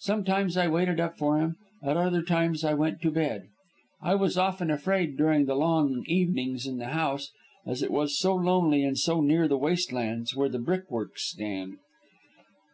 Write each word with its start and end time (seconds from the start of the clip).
Sometimes 0.00 0.58
I 0.58 0.68
waited 0.68 1.00
up 1.00 1.16
for 1.16 1.38
him, 1.38 1.56
at 1.82 1.96
other 1.96 2.20
times 2.20 2.66
I 2.66 2.74
went 2.74 3.00
to 3.00 3.10
bed. 3.10 3.48
I 4.02 4.14
was 4.14 4.36
often 4.36 4.70
afraid 4.70 5.16
during 5.16 5.46
the 5.46 5.54
long 5.56 6.04
evenings 6.06 6.66
in 6.66 6.76
the 6.76 6.88
house, 6.88 7.30
as 7.64 7.82
it 7.82 7.90
was 7.90 8.18
so 8.18 8.34
lonely 8.36 8.84
and 8.84 8.98
so 8.98 9.22
near 9.22 9.48
the 9.48 9.56
waste 9.56 9.90
lands 9.90 10.36
where 10.36 10.50
the 10.50 10.58
brickworks 10.58 11.22
stand. 11.22 11.78